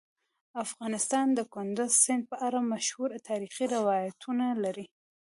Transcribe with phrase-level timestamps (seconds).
[0.63, 4.85] افغانستان د کندز سیند په اړه مشهور تاریخی روایتونه لري.